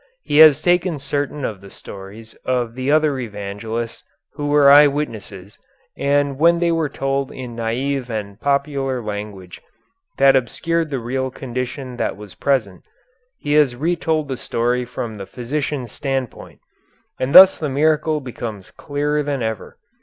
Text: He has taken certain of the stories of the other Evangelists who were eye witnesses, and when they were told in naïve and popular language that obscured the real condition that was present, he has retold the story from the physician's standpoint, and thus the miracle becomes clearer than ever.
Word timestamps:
He 0.23 0.39
has 0.39 0.63
taken 0.63 0.97
certain 0.97 1.45
of 1.45 1.61
the 1.61 1.69
stories 1.69 2.33
of 2.43 2.73
the 2.73 2.89
other 2.91 3.19
Evangelists 3.19 4.03
who 4.33 4.47
were 4.47 4.67
eye 4.71 4.87
witnesses, 4.87 5.59
and 5.95 6.39
when 6.39 6.57
they 6.57 6.71
were 6.71 6.89
told 6.89 7.31
in 7.31 7.55
naïve 7.55 8.09
and 8.09 8.41
popular 8.41 8.99
language 8.99 9.61
that 10.17 10.35
obscured 10.35 10.89
the 10.89 10.97
real 10.97 11.29
condition 11.29 11.97
that 11.97 12.17
was 12.17 12.33
present, 12.33 12.81
he 13.37 13.53
has 13.53 13.75
retold 13.75 14.27
the 14.27 14.37
story 14.37 14.85
from 14.85 15.17
the 15.17 15.27
physician's 15.27 15.91
standpoint, 15.91 16.61
and 17.19 17.35
thus 17.35 17.59
the 17.59 17.69
miracle 17.69 18.19
becomes 18.21 18.71
clearer 18.71 19.21
than 19.21 19.43
ever. 19.43 19.77